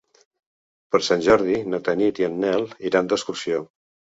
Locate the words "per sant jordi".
0.95-1.59